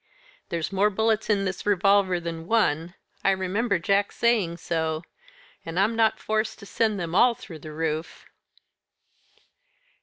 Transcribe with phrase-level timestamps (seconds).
[0.49, 5.03] There's more bullets in this revolver than one I remember Jack saying so;
[5.63, 8.25] and I'm not forced to send them all through the roof."